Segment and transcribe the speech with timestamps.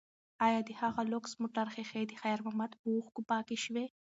[0.45, 3.85] ایا د هغه لوکس موټر ښیښې د خیر محمد په اوښکو پاکې شوې؟